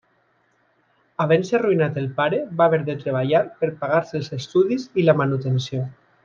[1.25, 5.87] Havent-se arruïnat el pare, va haver de treballar per pagar-se els estudis i la manutenció.